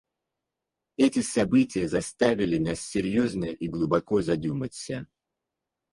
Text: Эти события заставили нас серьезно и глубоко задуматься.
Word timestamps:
Эти 0.97 1.21
события 1.21 1.87
заставили 1.87 2.57
нас 2.57 2.79
серьезно 2.81 3.45
и 3.45 3.67
глубоко 3.67 4.19
задуматься. 4.23 5.05